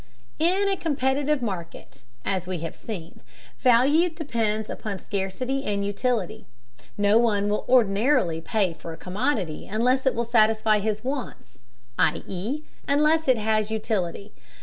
In 0.39 0.67
a 0.67 0.75
competitive 0.75 1.43
market, 1.43 2.01
as 2.25 2.47
we 2.47 2.61
have 2.61 2.75
seen, 2.75 3.19
value 3.59 4.09
depends 4.09 4.67
upon 4.67 4.97
scarcity 4.97 5.63
and 5.63 5.85
utility. 5.85 6.47
No 6.97 7.19
one 7.19 7.49
will 7.49 7.63
ordinarily 7.69 8.41
pay 8.41 8.73
for 8.73 8.93
a 8.93 8.97
commodity 8.97 9.67
unless 9.67 10.07
it 10.07 10.15
will 10.15 10.25
satisfy 10.25 10.79
his 10.79 11.03
wants, 11.03 11.59
i.e. 11.99 12.63
unless 12.87 13.27
it 13.27 13.37
has 13.37 13.69
utility. 13.69 14.33